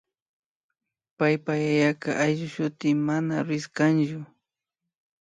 [1.17, 1.91] paypa yaya
[2.23, 4.19] ayllushuti mana Ruíz kanchu